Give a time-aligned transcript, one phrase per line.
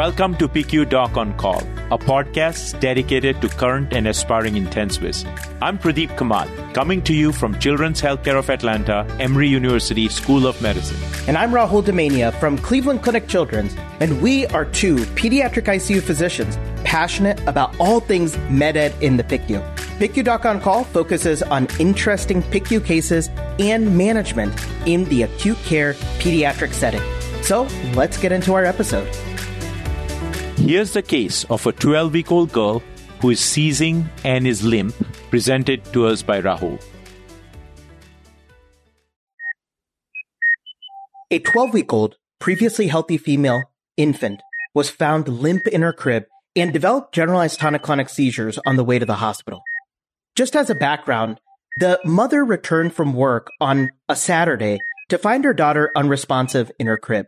[0.00, 5.26] Welcome to PICU Doc on Call, a podcast dedicated to current and aspiring intensivists.
[5.60, 10.62] I'm Pradip Kamat, coming to you from Children's Healthcare of Atlanta, Emory University School of
[10.62, 10.96] Medicine.
[11.28, 16.56] And I'm Rahul Damania from Cleveland Clinic Children's, and we are two pediatric ICU physicians
[16.82, 19.60] passionate about all things med-ed in the PICU.
[19.98, 23.28] PICU Doc on Call focuses on interesting PICU cases
[23.58, 27.02] and management in the acute care pediatric setting.
[27.42, 29.14] So let's get into our episode.
[30.60, 32.82] Here's the case of a 12 week old girl
[33.20, 34.94] who is seizing and is limp,
[35.30, 36.78] presented to us by Rahul.
[41.30, 43.62] A 12 week old, previously healthy female
[43.96, 44.42] infant
[44.74, 46.24] was found limp in her crib
[46.54, 49.62] and developed generalized tonic clonic seizures on the way to the hospital.
[50.36, 51.40] Just as a background,
[51.78, 56.98] the mother returned from work on a Saturday to find her daughter unresponsive in her
[56.98, 57.26] crib.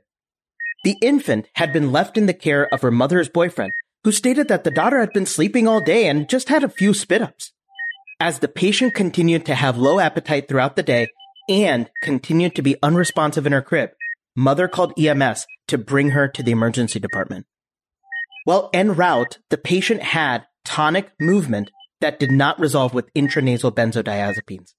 [0.84, 4.64] The infant had been left in the care of her mother's boyfriend, who stated that
[4.64, 7.52] the daughter had been sleeping all day and just had a few spit ups.
[8.18, 11.08] As the patient continued to have low appetite throughout the day
[11.48, 13.90] and continued to be unresponsive in her crib,
[14.34, 17.46] mother called EMS to bring her to the emergency department.
[18.44, 24.74] Well, en route, the patient had tonic movement that did not resolve with intranasal benzodiazepines.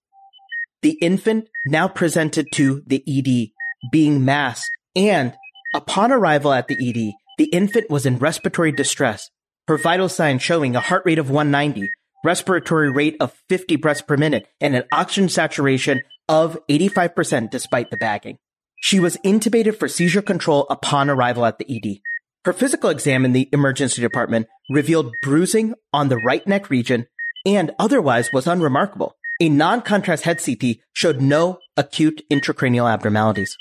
[0.81, 3.51] The infant now presented to the ED
[3.91, 5.33] being masked and
[5.75, 9.31] Upon arrival at the ED, the infant was in respiratory distress,
[9.67, 11.89] her vital signs showing a heart rate of 190,
[12.23, 17.97] respiratory rate of 50 breaths per minute, and an oxygen saturation of 85% despite the
[17.97, 18.37] bagging.
[18.81, 22.01] She was intubated for seizure control upon arrival at the ED.
[22.45, 27.07] Her physical exam in the emergency department revealed bruising on the right neck region
[27.45, 29.15] and otherwise was unremarkable.
[29.39, 33.57] A non-contrast head CT showed no acute intracranial abnormalities.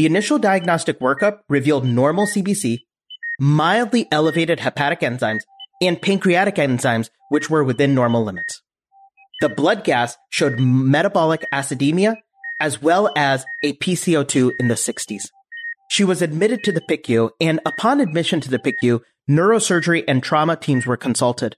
[0.00, 2.78] The initial diagnostic workup revealed normal CBC,
[3.38, 5.42] mildly elevated hepatic enzymes,
[5.82, 8.62] and pancreatic enzymes, which were within normal limits.
[9.42, 12.16] The blood gas showed metabolic acidemia
[12.58, 15.24] as well as a PCO2 in the 60s.
[15.90, 20.56] She was admitted to the PICU, and upon admission to the PICU, neurosurgery and trauma
[20.56, 21.56] teams were consulted.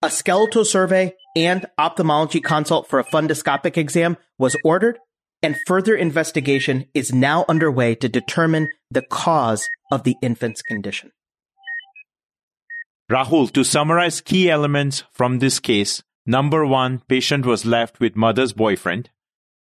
[0.00, 5.00] A skeletal survey and ophthalmology consult for a fundoscopic exam was ordered,
[5.42, 11.12] and further investigation is now underway to determine the cause of the infant's condition.
[13.10, 18.52] Rahul, to summarize key elements from this case, number one, patient was left with mother's
[18.52, 19.10] boyfriend.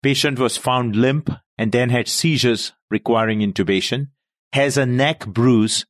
[0.01, 4.07] Patient was found limp and then had seizures requiring intubation,
[4.53, 5.85] has a neck bruise,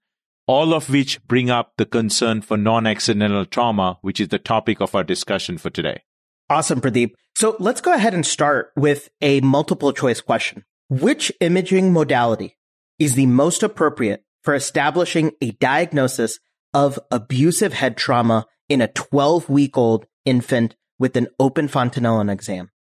[0.47, 4.95] all of which bring up the concern for non-accidental trauma, which is the topic of
[4.95, 6.01] our discussion for today.
[6.49, 7.11] Awesome, Pradip.
[7.37, 10.65] So let's go ahead and start with a multiple choice question.
[10.89, 12.57] Which imaging modality
[12.97, 16.39] is the most appropriate for establishing a diagnosis
[16.73, 22.71] of abusive head trauma in a 12 week old infant with an open fontanellin exam?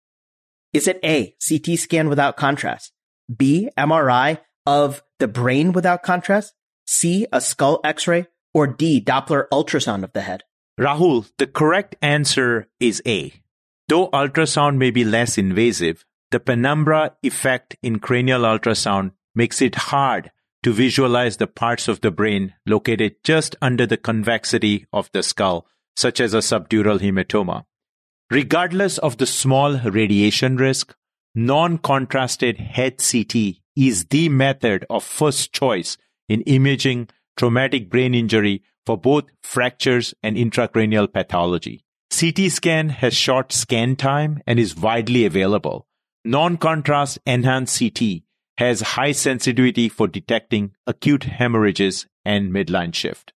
[0.73, 2.91] Is it A, CT scan without contrast?
[3.31, 6.55] B, MRI of the brain without contrast?
[6.87, 8.25] C, a skull x-ray?
[8.55, 10.45] Or D, Doppler ultrasound of the head?
[10.79, 13.31] Rahul, the correct answer is A.
[13.87, 20.31] Though ultrasound may be less invasive, the penumbra effect in cranial ultrasound makes it hard
[20.63, 25.67] to visualize the parts of the brain located just under the convexity of the skull,
[25.95, 27.63] such as a subdural hematoma.
[28.29, 30.93] Regardless of the small radiation risk,
[31.33, 35.97] non contrasted head CT is the method of first choice
[36.27, 41.85] in imaging traumatic brain injury for both fractures and intracranial pathology.
[42.09, 45.87] CT scan has short scan time and is widely available.
[46.25, 48.23] Non-contrast enhanced CT
[48.57, 53.33] has high sensitivity for detecting acute hemorrhages and midline shift.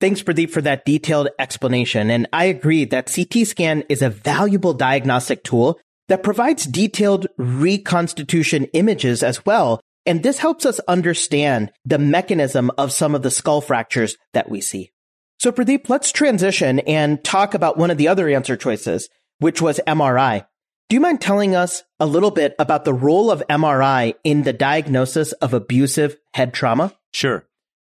[0.00, 2.10] Thanks, Pradip, for that detailed explanation.
[2.10, 8.64] And I agree that CT scan is a valuable diagnostic tool that provides detailed reconstitution
[8.72, 9.80] images as well.
[10.04, 14.60] And this helps us understand the mechanism of some of the skull fractures that we
[14.60, 14.90] see.
[15.38, 19.08] So Pradip, let's transition and talk about one of the other answer choices,
[19.38, 20.46] which was MRI.
[20.88, 24.52] Do you mind telling us a little bit about the role of MRI in the
[24.52, 26.92] diagnosis of abusive head trauma?
[27.12, 27.46] Sure.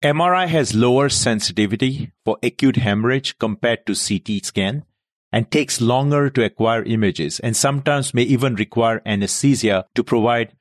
[0.04, 4.84] MRI has lower sensitivity for acute hemorrhage compared to CT scan
[5.32, 10.56] and takes longer to acquire images and sometimes may even require anesthesia to provide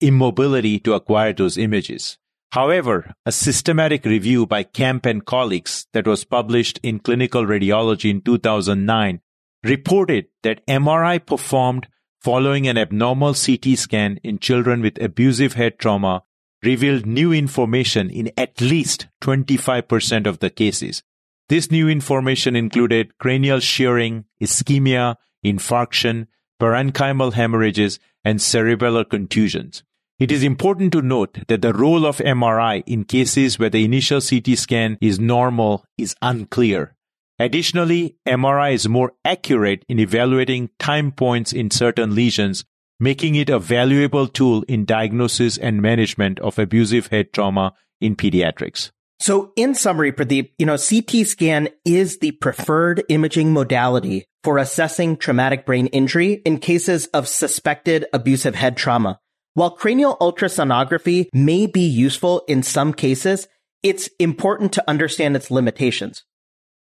[0.00, 2.18] immobility to acquire those images.
[2.52, 8.20] However, a systematic review by Kemp and colleagues that was published in Clinical Radiology in
[8.20, 9.22] 2009
[9.64, 11.88] reported that MRI performed
[12.20, 16.24] following an abnormal CT scan in children with abusive head trauma
[16.62, 21.02] revealed new information in at least 25% of the cases.
[21.48, 26.26] This new information included cranial shearing, ischemia, infarction,
[26.60, 29.82] parenchymal hemorrhages, and cerebellar contusions.
[30.22, 34.20] It is important to note that the role of MRI in cases where the initial
[34.20, 36.94] CT scan is normal is unclear.
[37.40, 42.64] Additionally, MRI is more accurate in evaluating time points in certain lesions,
[43.00, 48.92] making it a valuable tool in diagnosis and management of abusive head trauma in pediatrics.
[49.18, 55.16] So in summary, Pradip, you know, CT scan is the preferred imaging modality for assessing
[55.16, 59.18] traumatic brain injury in cases of suspected abusive head trauma.
[59.54, 63.48] While cranial ultrasonography may be useful in some cases,
[63.82, 66.24] it's important to understand its limitations.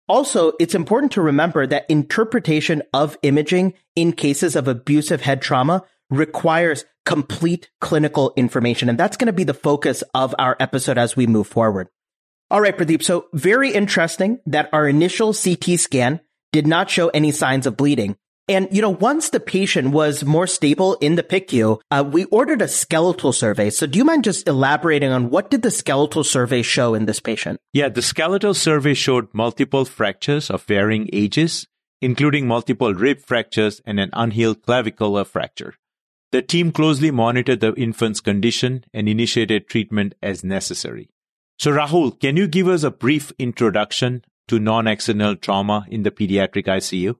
[0.08, 5.84] Also, it's important to remember that interpretation of imaging in cases of abusive head trauma
[6.11, 8.88] requires complete clinical information.
[8.88, 11.88] And that's going to be the focus of our episode as we move forward.
[12.50, 13.02] All right, Pradip.
[13.02, 16.20] So very interesting that our initial CT scan
[16.52, 18.17] did not show any signs of bleeding.
[18.49, 22.63] And, you know, once the patient was more stable in the PICU, uh, we ordered
[22.63, 23.71] a skeletal survey.
[23.71, 27.21] So do you mind just elaborating on what did the skeletal survey show in this
[27.21, 27.61] patient?
[27.73, 31.69] Yeah, the skeletal survey showed multiple fractures of varying ages,
[32.01, 35.75] including multiple rib fractures and an unhealed clavicular fracture.
[36.33, 41.11] The team closely monitored the infant's condition and initiated treatment as necessary.
[41.59, 46.11] So, Rahul, can you give us a brief introduction to non accidental trauma in the
[46.11, 47.17] pediatric ICU?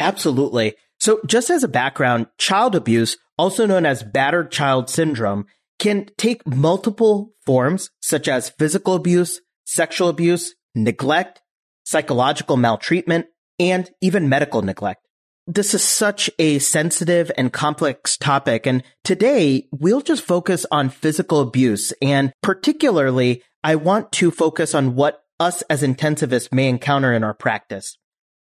[0.00, 0.74] Absolutely.
[1.00, 5.46] So just as a background, child abuse, also known as battered child syndrome,
[5.78, 11.40] can take multiple forms such as physical abuse, sexual abuse, neglect,
[11.84, 13.26] psychological maltreatment,
[13.58, 15.06] and even medical neglect.
[15.46, 18.66] This is such a sensitive and complex topic.
[18.66, 21.92] And today we'll just focus on physical abuse.
[22.02, 27.34] And particularly, I want to focus on what us as intensivists may encounter in our
[27.34, 27.96] practice.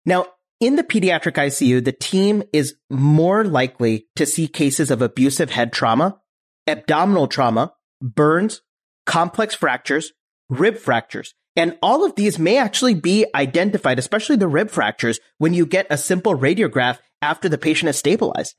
[0.06, 0.26] Now,
[0.60, 5.72] in the pediatric ICU, the team is more likely to see cases of abusive head
[5.72, 6.20] trauma,
[6.66, 7.72] abdominal trauma,
[8.02, 8.62] burns,
[9.06, 10.12] complex fractures,
[10.48, 11.34] rib fractures.
[11.54, 15.86] And all of these may actually be identified, especially the rib fractures, when you get
[15.90, 18.54] a simple radiograph after the patient is stabilized.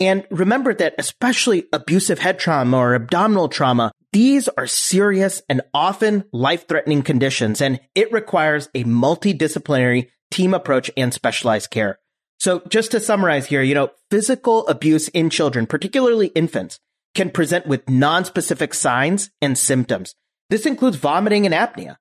[0.00, 6.24] And remember that especially abusive head trauma or abdominal trauma, these are serious and often
[6.32, 11.98] life threatening conditions, and it requires a multidisciplinary team approach and specialized care.
[12.40, 16.80] So just to summarize here, you know, physical abuse in children, particularly infants,
[17.14, 20.14] can present with non-specific signs and symptoms.
[20.50, 21.98] This includes vomiting and apnea.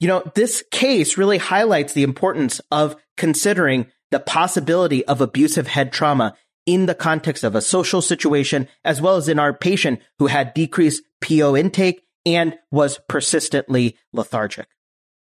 [0.00, 5.92] You know, this case really highlights the importance of considering the possibility of abusive head
[5.92, 6.34] trauma
[6.64, 10.54] in the context of a social situation, as well as in our patient who had
[10.54, 14.68] decreased PO intake and was persistently lethargic.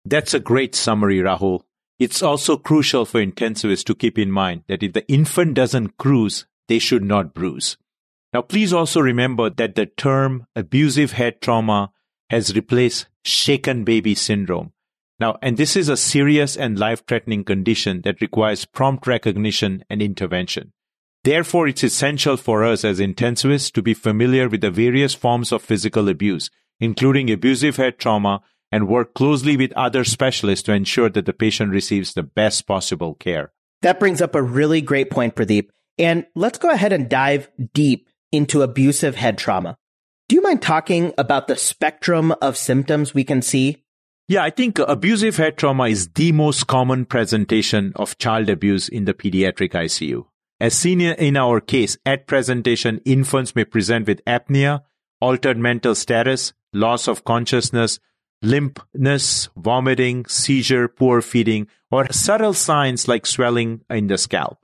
[0.05, 1.63] That's a great summary, Rahul.
[1.99, 6.47] It's also crucial for intensivists to keep in mind that if the infant doesn't cruise,
[6.69, 7.77] they should not bruise.
[8.33, 11.93] Now, please also remember that the term abusive head trauma
[12.31, 14.73] has replaced shaken baby syndrome.
[15.21, 20.03] Now, and this is a serious and life threatening condition that requires prompt recognition and
[20.03, 20.73] intervention.
[21.23, 25.63] Therefore, it's essential for us as intensivists to be familiar with the various forms of
[25.63, 26.51] physical abuse,
[26.81, 28.43] including abusive head trauma
[28.75, 33.15] and work closely with other specialists to ensure that the patient receives the best possible
[33.15, 33.53] care.
[33.83, 35.69] That brings up a really great point, Pradip.
[35.97, 39.77] And let's go ahead and dive deep into abusive head trauma.
[40.29, 43.85] Do you mind talking about the spectrum of symptoms we can see?
[44.27, 49.05] Yeah, I think abusive head trauma is the most common presentation of child abuse in
[49.05, 50.25] the pediatric ICU.
[50.59, 54.81] As seen in our case, at presentation, infants may present with apnea,
[55.21, 58.01] altered mental status, loss of consciousness,
[58.45, 64.59] limpness, vomiting, seizure, poor feeding, or subtle signs like swelling in the scalp.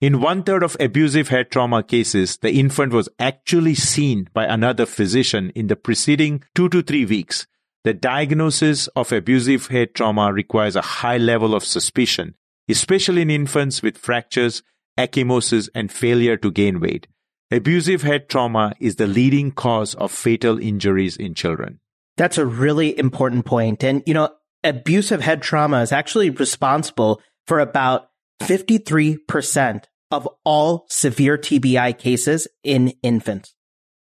[0.00, 4.86] In one third of abusive head trauma cases, the infant was actually seen by another
[4.86, 7.46] physician in the preceding two to three weeks.
[7.84, 12.34] The diagnosis of abusive head trauma requires a high level of suspicion,
[12.68, 14.62] especially in infants with fractures,
[14.98, 17.06] ecchymosis, and failure to gain weight.
[17.50, 21.80] Abusive head trauma is the leading cause of fatal injuries in children.
[22.16, 23.84] That's a really important point.
[23.84, 24.30] And, you know,
[24.64, 28.08] abusive head trauma is actually responsible for about
[28.42, 33.54] 53% of all severe TBI cases in infants.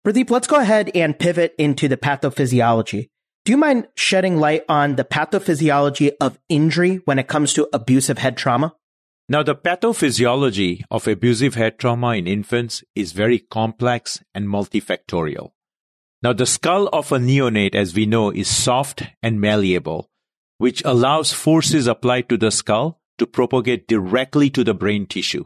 [0.05, 3.09] Pradip, let's go ahead and pivot into the pathophysiology.
[3.43, 8.19] Do you mind shedding light on the pathophysiology of injury when it comes to abusive
[8.19, 8.75] head trauma?
[9.27, 15.51] Now, the pathophysiology of abusive head trauma in infants is very complex and multifactorial.
[16.25, 20.09] Now, the skull of a neonate, as we know, is soft and malleable,
[20.57, 25.45] which allows forces applied to the skull to propagate directly to the brain tissue.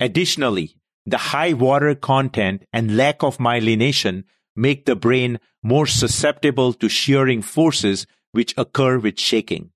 [0.00, 4.24] Additionally, the high water content and lack of myelination
[4.56, 9.70] make the brain more susceptible to shearing forces which occur with shaking.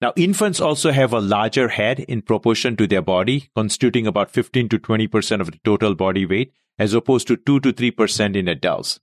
[0.00, 4.68] Now, infants also have a larger head in proportion to their body, constituting about 15
[4.70, 8.98] to 20% of the total body weight, as opposed to 2 to 3% in adults.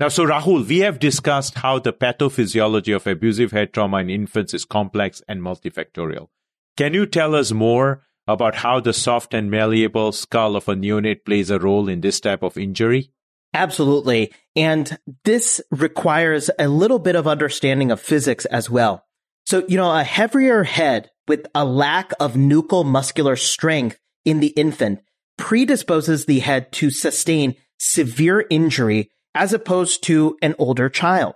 [0.00, 4.52] Now, so Rahul, we have discussed how the pathophysiology of abusive head trauma in infants
[4.54, 6.28] is complex and multifactorial.
[6.76, 11.24] Can you tell us more about how the soft and malleable skull of a neonate
[11.24, 13.12] plays a role in this type of injury?
[13.54, 14.32] Absolutely.
[14.56, 19.04] And this requires a little bit of understanding of physics as well.
[19.44, 24.48] So, you know, a heavier head with a lack of nuchal muscular strength in the
[24.48, 25.00] infant
[25.36, 31.34] predisposes the head to sustain severe injury as opposed to an older child.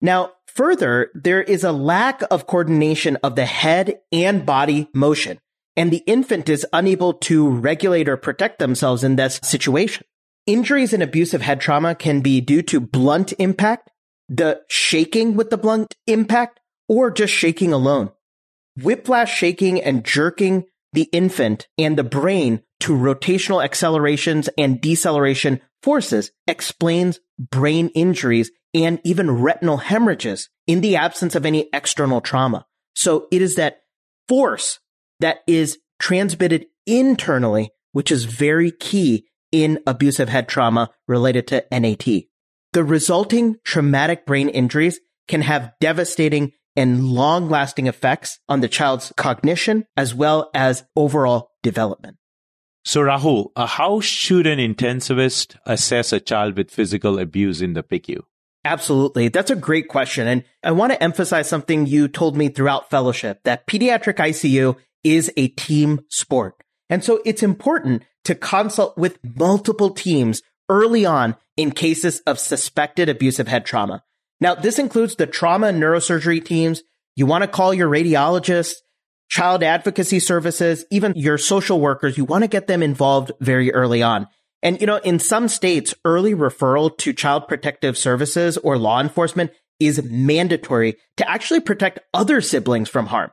[0.00, 5.40] Now, further, there is a lack of coordination of the head and body motion,
[5.76, 10.04] and the infant is unable to regulate or protect themselves in this situation.
[10.46, 13.90] Injuries and abusive head trauma can be due to blunt impact,
[14.28, 18.10] the shaking with the blunt impact, or just shaking alone.
[18.82, 26.30] Whiplash shaking and jerking the infant and the brain to rotational accelerations and deceleration forces
[26.46, 32.64] explains brain injuries and even retinal hemorrhages in the absence of any external trauma.
[32.94, 33.82] So it is that
[34.26, 34.80] force
[35.20, 42.06] that is transmitted internally, which is very key in abusive head trauma related to NAT.
[42.72, 44.98] The resulting traumatic brain injuries
[45.28, 51.50] can have devastating and long lasting effects on the child's cognition as well as overall
[51.62, 52.16] development.
[52.84, 57.82] So, Rahul, uh, how should an intensivist assess a child with physical abuse in the
[57.82, 58.20] PICU?
[58.64, 59.28] Absolutely.
[59.28, 60.26] That's a great question.
[60.26, 65.30] And I want to emphasize something you told me throughout fellowship that pediatric ICU is
[65.36, 66.56] a team sport.
[66.88, 73.08] And so it's important to consult with multiple teams early on in cases of suspected
[73.08, 74.02] abusive head trauma.
[74.40, 76.82] Now, this includes the trauma and neurosurgery teams.
[77.16, 78.74] You want to call your radiologist,
[79.28, 84.02] child advocacy services, even your social workers, you want to get them involved very early
[84.02, 84.28] on.
[84.62, 89.50] And, you know, in some states, early referral to child protective services or law enforcement
[89.78, 93.30] is mandatory to actually protect other siblings from harm.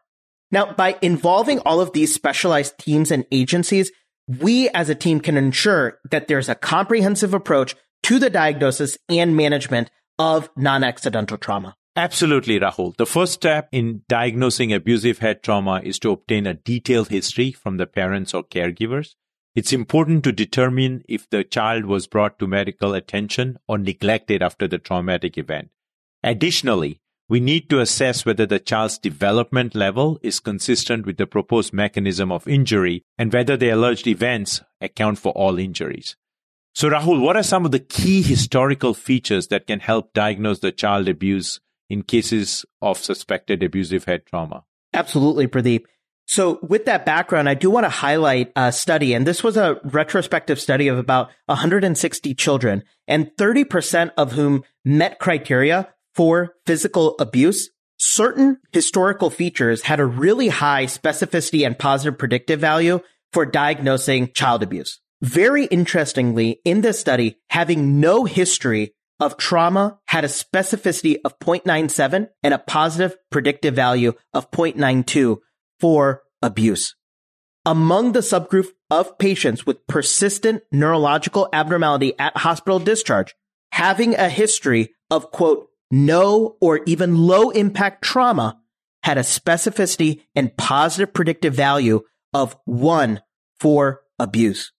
[0.52, 3.92] Now, by involving all of these specialized teams and agencies,
[4.28, 9.38] we as a team can ensure that there's a comprehensive approach to the diagnosis and
[9.38, 11.76] management of non-accidental trauma.
[11.96, 12.96] Absolutely, Rahul.
[12.96, 17.78] The first step in diagnosing abusive head trauma is to obtain a detailed history from
[17.78, 19.16] the parents or caregivers.
[19.56, 24.70] It's important to determine if the child was brought to medical attention or neglected after
[24.70, 25.70] the traumatic event.
[26.24, 31.74] Additionally, we need to assess whether the child's development level is consistent with the proposed
[31.74, 36.16] mechanism of injury and whether the alleged events account for all injuries.
[36.74, 40.72] So, Rahul, what are some of the key historical features that can help diagnose the
[40.72, 41.60] child abuse
[41.92, 44.64] in cases of suspected abusive head trauma.
[44.94, 45.84] Absolutely, Pradip.
[46.26, 49.82] So with that background, I do want to highlight a study, and this was a
[49.84, 57.70] retrospective study of about 160 children, and 30% of whom met criteria for physical abuse.
[57.98, 63.02] Certain historical features had a really high specificity and positive predictive value
[63.34, 65.02] for diagnosing child abuse.
[65.22, 72.28] Very interestingly, in this study, having no history of trauma had a specificity of 0.97
[72.42, 75.38] and a positive predictive value of 0.92
[75.80, 76.96] for abuse.
[77.64, 83.36] Among the subgroup of patients with persistent neurological abnormality at hospital discharge,
[83.72, 88.58] having a history of quote, no or even low impact trauma
[89.04, 92.02] had a specificity and positive predictive value
[92.34, 93.22] of one
[93.60, 94.72] for abuse.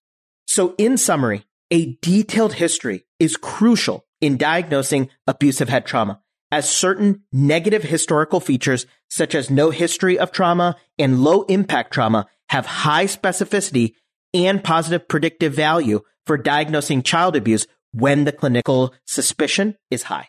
[0.47, 7.23] So in summary, a detailed history is crucial in diagnosing abusive head trauma, as certain
[7.33, 13.05] negative historical features, such as no history of trauma and low impact trauma, have high
[13.05, 13.95] specificity
[14.33, 20.29] and positive predictive value for diagnosing child abuse when the clinical suspicion is high.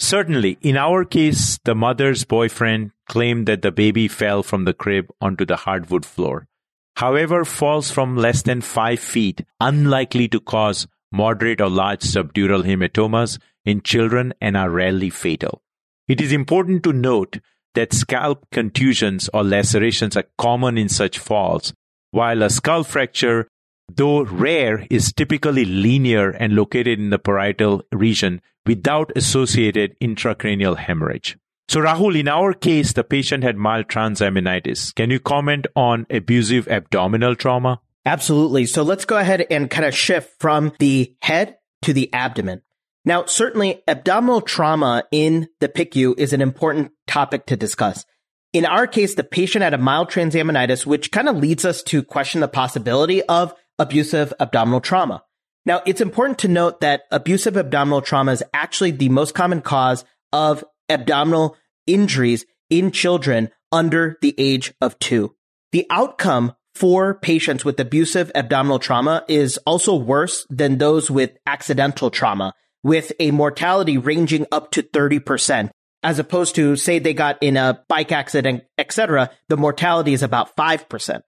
[0.00, 0.58] Certainly.
[0.60, 5.44] In our case, the mother's boyfriend claimed that the baby fell from the crib onto
[5.44, 6.48] the hardwood floor.
[6.96, 13.38] However, falls from less than five feet, unlikely to cause moderate or large subdural hematomas
[13.64, 15.62] in children and are rarely fatal.
[16.08, 17.38] It is important to note
[17.74, 21.72] that scalp contusions or lacerations are common in such falls,
[22.10, 23.48] while a skull fracture
[23.88, 31.36] though rare, is typically linear and located in the parietal region without associated intracranial hemorrhage.
[31.68, 34.94] So, Rahul, in our case, the patient had mild transaminitis.
[34.94, 37.80] Can you comment on abusive abdominal trauma?
[38.06, 38.66] Absolutely.
[38.66, 42.62] So let's go ahead and kind of shift from the head to the abdomen.
[43.04, 48.04] Now, certainly abdominal trauma in the PICU is an important topic to discuss.
[48.52, 52.02] In our case, the patient had a mild transaminitis, which kind of leads us to
[52.02, 55.24] question the possibility of abusive abdominal trauma.
[55.66, 60.04] Now, it's important to note that abusive abdominal trauma is actually the most common cause
[60.32, 61.56] of abdominal
[61.86, 65.34] injuries in children under the age of two.
[65.72, 72.10] The outcome for patients with abusive abdominal trauma is also worse than those with accidental
[72.10, 72.52] trauma
[72.82, 75.70] with a mortality ranging up to 30%,
[76.02, 80.54] as opposed to say they got in a bike accident, etc., the mortality is about
[80.56, 81.22] 5%.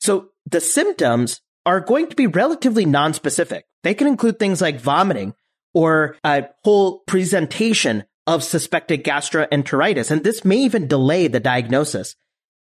[0.00, 3.62] So the symptoms are going to be relatively nonspecific.
[3.82, 5.34] They can include things like vomiting
[5.74, 12.14] or a whole presentation of suspected gastroenteritis, and this may even delay the diagnosis.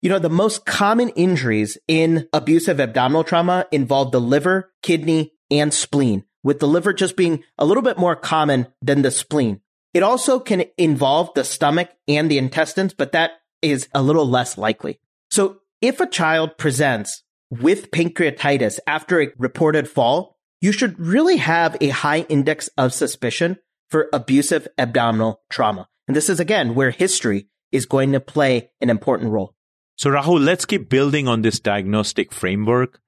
[0.01, 5.73] You know, the most common injuries in abusive abdominal trauma involve the liver, kidney, and
[5.73, 9.61] spleen with the liver just being a little bit more common than the spleen.
[9.93, 14.57] It also can involve the stomach and the intestines, but that is a little less
[14.57, 14.99] likely.
[15.31, 21.75] So if a child presents with pancreatitis after a reported fall, you should really have
[21.81, 23.57] a high index of suspicion
[23.89, 25.87] for abusive abdominal trauma.
[26.07, 29.55] And this is again where history is going to play an important role.
[29.97, 32.99] So Rahul, let's keep building on this diagnostic framework.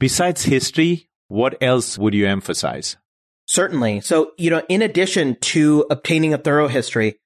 [0.00, 2.96] Besides history, what else would you emphasize?
[3.46, 4.00] Certainly.
[4.00, 7.16] So, you know, in addition to obtaining a thorough history,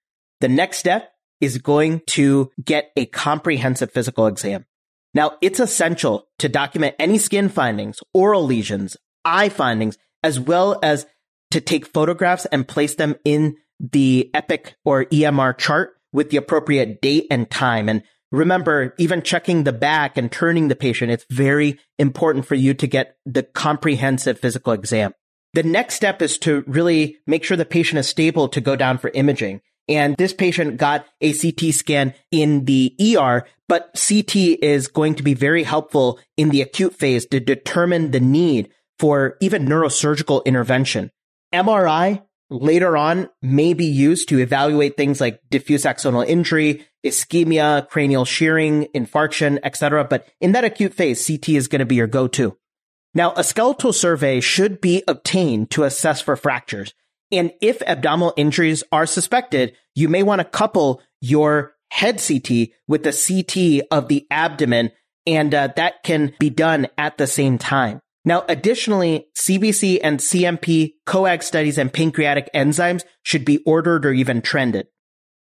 [0.41, 4.67] the next step is going to get a comprehensive physical exam.
[5.15, 11.07] Now, it's essential to document any skin findings, oral lesions, eye findings, as well as
[11.53, 17.01] to take photographs and place them in the EPIC or EMR chart with the appropriate
[17.01, 17.89] date and time.
[17.89, 22.73] And Remember, even checking the back and turning the patient, it's very important for you
[22.75, 25.13] to get the comprehensive physical exam.
[25.53, 28.97] The next step is to really make sure the patient is stable to go down
[28.97, 29.61] for imaging.
[29.87, 35.23] And this patient got a CT scan in the ER, but CT is going to
[35.23, 41.11] be very helpful in the acute phase to determine the need for even neurosurgical intervention.
[41.53, 48.25] MRI later on may be used to evaluate things like diffuse axonal injury, ischemia, cranial
[48.25, 50.05] shearing, infarction, etc.
[50.05, 52.57] But in that acute phase, CT is going to be your go-to.
[53.15, 56.95] Now, a skeletal survey should be obtained to assess for fractures.
[57.31, 63.03] And if abdominal injuries are suspected, you may want to couple your head CT with
[63.03, 64.93] the CT of the abdomen,
[65.27, 68.02] and uh, that can be done at the same time.
[68.25, 74.43] Now, additionally, CBC and CMP coag studies and pancreatic enzymes should be ordered or even
[74.43, 74.87] trended.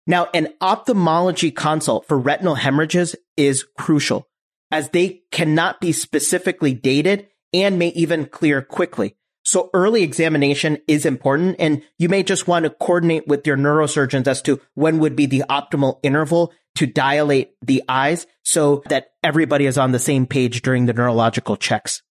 [0.06, 4.28] Now, an ophthalmology consult for retinal hemorrhages is crucial
[4.70, 9.16] as they cannot be specifically dated and may even clear quickly.
[9.44, 14.28] So early examination is important and you may just want to coordinate with your neurosurgeons
[14.28, 19.66] as to when would be the optimal interval to dilate the eyes so that everybody
[19.66, 22.02] is on the same page during the neurological checks.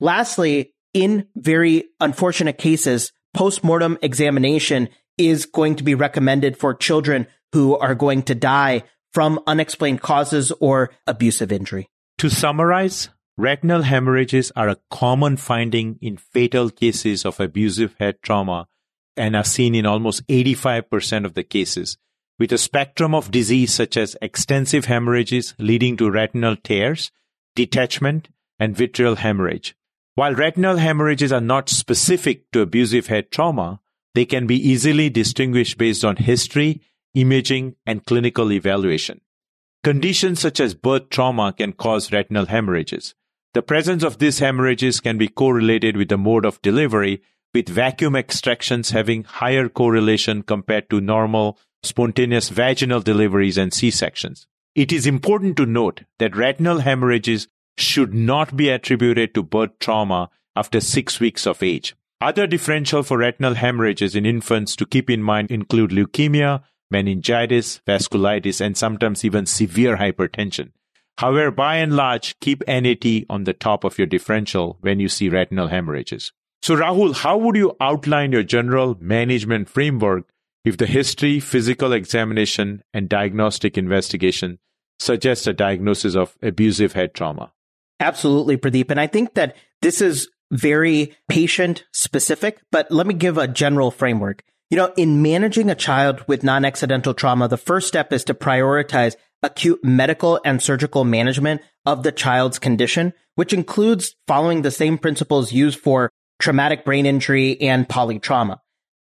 [0.00, 7.76] Lastly, in very unfortunate cases, postmortem examination is going to be recommended for children who
[7.76, 11.88] are going to die from unexplained causes or abusive injury.
[12.18, 18.66] To summarize, retinal hemorrhages are a common finding in fatal cases of abusive head trauma
[19.16, 21.96] and are seen in almost 85% of the cases,
[22.38, 27.10] with a spectrum of disease such as extensive hemorrhages leading to retinal tears,
[27.56, 28.28] detachment,
[28.60, 29.74] and vitreal hemorrhage.
[30.18, 33.78] While retinal hemorrhages are not specific to abusive head trauma,
[34.16, 36.82] they can be easily distinguished based on history,
[37.14, 39.20] imaging, and clinical evaluation.
[39.84, 43.14] Conditions such as birth trauma can cause retinal hemorrhages.
[43.54, 47.22] The presence of these hemorrhages can be correlated with the mode of delivery,
[47.54, 54.48] with vacuum extractions having higher correlation compared to normal spontaneous vaginal deliveries and C-sections.
[54.74, 57.46] It is important to note that retinal hemorrhages
[57.80, 61.94] should not be attributed to birth trauma after six weeks of age.
[62.20, 68.60] Other differential for retinal hemorrhages in infants to keep in mind include leukemia, meningitis, vasculitis,
[68.60, 70.72] and sometimes even severe hypertension.
[71.18, 75.28] However, by and large, keep NAT on the top of your differential when you see
[75.28, 76.32] retinal hemorrhages.
[76.62, 80.28] So, Rahul, how would you outline your general management framework
[80.64, 84.58] if the history, physical examination, and diagnostic investigation
[84.98, 87.52] suggest a diagnosis of abusive head trauma?
[88.00, 88.90] Absolutely, Pradip.
[88.90, 93.90] And I think that this is very patient specific, but let me give a general
[93.90, 94.42] framework.
[94.70, 99.16] You know, in managing a child with non-accidental trauma, the first step is to prioritize
[99.42, 105.52] acute medical and surgical management of the child's condition, which includes following the same principles
[105.52, 108.58] used for traumatic brain injury and polytrauma.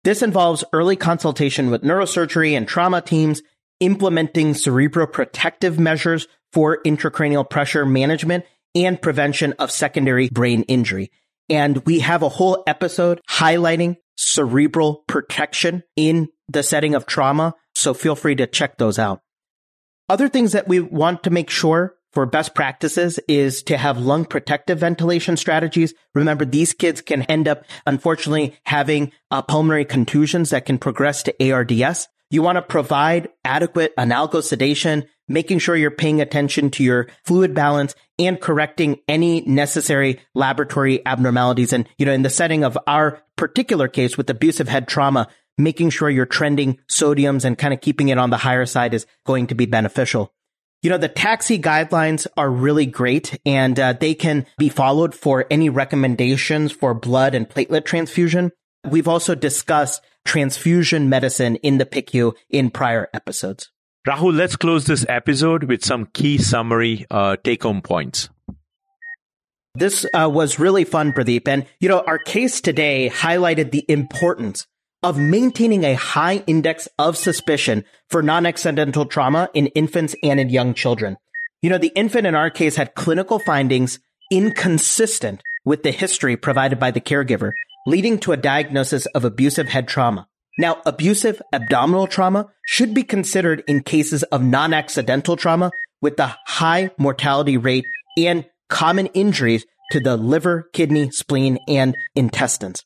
[0.04, 3.42] This involves early consultation with neurosurgery and trauma teams,
[3.80, 11.12] implementing cerebroprotective measures for intracranial pressure management and prevention of secondary brain injury.
[11.50, 17.56] And we have a whole episode highlighting cerebral protection in the setting of trauma.
[17.76, 19.22] So feel free to check those out.
[20.10, 24.26] Other things that we want to make sure for best practices is to have lung
[24.26, 25.94] protective ventilation strategies.
[26.14, 31.52] Remember, these kids can end up, unfortunately, having uh, pulmonary contusions that can progress to
[31.52, 32.08] ARDS.
[32.30, 37.54] You want to provide adequate analgesic sedation, making sure you're paying attention to your fluid
[37.54, 41.74] balance and correcting any necessary laboratory abnormalities.
[41.74, 45.90] And, you know, in the setting of our particular case with abusive head trauma, making
[45.90, 49.48] sure you're trending sodiums and kind of keeping it on the higher side is going
[49.48, 50.34] to be beneficial.
[50.82, 55.46] You know, the TAXI guidelines are really great and uh, they can be followed for
[55.50, 58.52] any recommendations for blood and platelet transfusion.
[58.84, 63.70] We've also discussed transfusion medicine in the PICU in prior episodes.
[64.06, 68.28] Rahul, let's close this episode with some key summary uh, take home points.
[69.76, 71.48] This uh, was really fun, Pradip.
[71.48, 74.68] And, you know, our case today highlighted the importance
[75.04, 80.74] of maintaining a high index of suspicion for non-accidental trauma in infants and in young
[80.74, 81.16] children.
[81.62, 86.78] You know, the infant in our case had clinical findings inconsistent with the history provided
[86.78, 87.52] by the caregiver,
[87.88, 90.28] leading to a diagnosis of abusive head trauma.
[90.58, 96.92] Now, abusive abdominal trauma should be considered in cases of non-accidental trauma with the high
[96.98, 97.86] mortality rate
[98.18, 102.84] and common injuries to the liver, kidney, spleen, and intestines.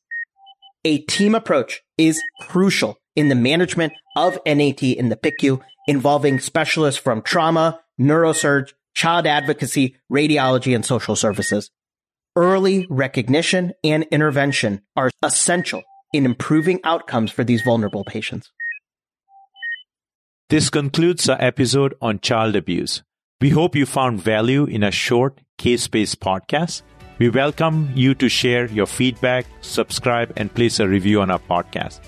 [0.86, 7.02] A team approach is crucial in the management of NAT in the PICU involving specialists
[7.02, 11.70] from trauma, neurosurge, child advocacy, radiology, and social services.
[12.36, 18.52] Early recognition and intervention are essential in improving outcomes for these vulnerable patients.
[20.50, 23.04] This concludes our episode on child abuse.
[23.42, 26.84] We hope you found value in a short case based podcast.
[27.20, 32.00] We welcome you to share your feedback, subscribe, and place a review on our podcast.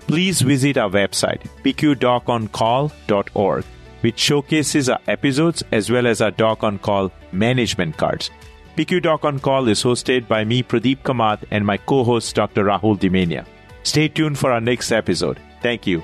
[0.00, 3.64] Please visit our website, picudoconcall.org,
[4.02, 8.30] which showcases our episodes as well as our Doc on Call management cards.
[8.76, 12.64] PICU Doc on Call is hosted by me, Pradip Kamat, and my co host, Dr.
[12.64, 13.46] Rahul Damania.
[13.84, 15.40] Stay tuned for our next episode.
[15.62, 16.02] Thank you.